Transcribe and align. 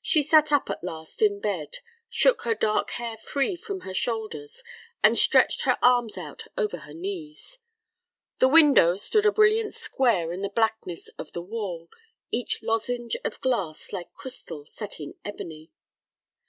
She 0.00 0.22
sat 0.22 0.52
up 0.52 0.70
at 0.70 0.84
last 0.84 1.20
in 1.20 1.40
bed, 1.40 1.78
shook 2.08 2.42
her 2.42 2.54
dark 2.54 2.90
hair 2.90 3.16
free 3.16 3.56
from 3.56 3.80
her 3.80 3.92
shoulders, 3.92 4.62
and 5.02 5.18
stretched 5.18 5.62
her 5.62 5.76
arms 5.82 6.16
out 6.16 6.44
over 6.56 6.76
her 6.76 6.94
knees. 6.94 7.58
The 8.38 8.46
window 8.46 8.94
stood 8.94 9.26
a 9.26 9.32
brilliant 9.32 9.74
square 9.74 10.32
in 10.32 10.42
the 10.42 10.50
blackness 10.50 11.08
of 11.18 11.32
the 11.32 11.42
wall, 11.42 11.88
each 12.30 12.62
lozenge 12.62 13.16
of 13.24 13.40
glass 13.40 13.92
like 13.92 14.12
crystal 14.12 14.66
set 14.66 15.00
in 15.00 15.14
ebony. 15.24 15.72